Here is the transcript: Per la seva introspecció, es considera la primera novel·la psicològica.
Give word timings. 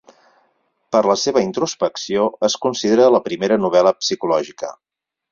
Per 0.93 1.01
la 1.09 1.15
seva 1.23 1.43
introspecció, 1.47 2.23
es 2.47 2.55
considera 2.63 3.05
la 3.17 3.21
primera 3.27 3.59
novel·la 3.65 3.93
psicològica. 3.99 4.71